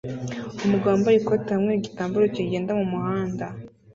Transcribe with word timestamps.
Umugabo 0.65 0.91
wambaye 0.93 1.17
ikoti 1.17 1.49
hamwe 1.55 1.71
nigitambara 1.73 2.31
kigenda 2.35 2.71
mumuhanda 2.79 3.45